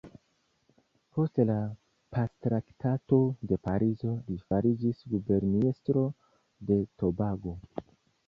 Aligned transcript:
Post 1.17 1.35
la 1.49 1.57
Pactraktato 2.15 3.19
de 3.51 3.59
Parizo, 3.67 4.15
li 4.31 4.39
fariĝis 4.47 5.03
guberniestro 5.13 6.05
de 6.71 6.79
Tobago. 7.03 7.57